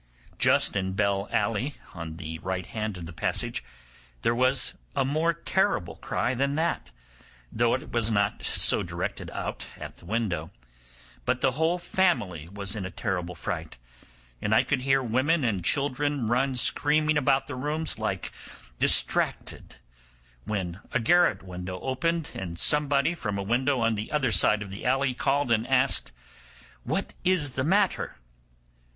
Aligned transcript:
Just 0.39 0.75
in 0.75 0.93
Bell 0.93 1.29
Alley, 1.31 1.75
on 1.93 2.17
the 2.17 2.39
right 2.39 2.65
hand 2.65 2.97
of 2.97 3.05
the 3.05 3.13
passage, 3.13 3.63
there 4.23 4.33
was 4.33 4.73
a 4.95 5.05
more 5.05 5.31
terrible 5.31 5.97
cry 5.97 6.33
than 6.33 6.55
that, 6.55 6.89
though 7.51 7.75
it 7.75 7.91
was 7.91 8.09
not 8.09 8.41
so 8.41 8.81
directed 8.81 9.29
out 9.29 9.67
at 9.77 9.97
the 9.97 10.07
window; 10.07 10.49
but 11.23 11.41
the 11.41 11.51
whole 11.51 11.77
family 11.77 12.49
was 12.49 12.75
in 12.75 12.83
a 12.83 12.89
terrible 12.89 13.35
fright, 13.35 13.77
and 14.41 14.55
I 14.55 14.63
could 14.63 14.81
hear 14.81 15.03
women 15.03 15.43
and 15.43 15.63
children 15.63 16.25
run 16.25 16.55
screaming 16.55 17.15
about 17.15 17.45
the 17.45 17.53
rooms 17.53 17.99
like 17.99 18.31
distracted, 18.79 19.75
when 20.45 20.79
a 20.91 20.99
garret 20.99 21.43
window 21.43 21.79
opened 21.81 22.31
and 22.33 22.57
somebody 22.57 23.13
from 23.13 23.37
a 23.37 23.43
window 23.43 23.81
on 23.81 23.93
the 23.93 24.11
other 24.11 24.31
side 24.31 24.67
the 24.71 24.83
alley 24.83 25.13
called 25.13 25.51
and 25.51 25.67
asked, 25.67 26.11
'What 26.83 27.13
is 27.23 27.51
the 27.51 27.63
matter? 27.63 28.15